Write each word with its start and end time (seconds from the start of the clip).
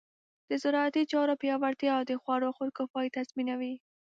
د 0.49 0.51
زراعتي 0.63 1.03
چارو 1.11 1.33
پیاوړتیا 1.41 1.95
د 2.09 2.11
خوړو 2.21 2.55
خودکفایي 2.57 3.09
تضمینوي. 3.17 3.73